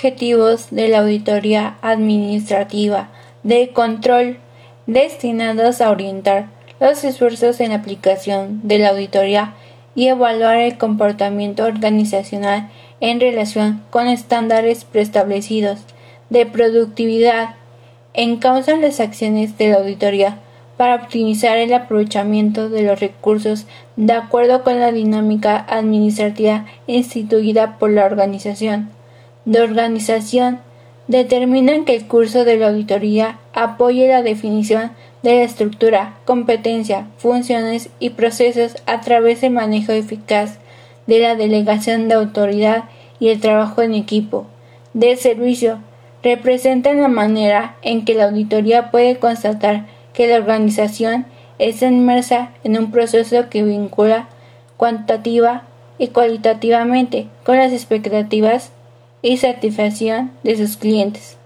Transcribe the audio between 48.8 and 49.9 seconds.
puede constatar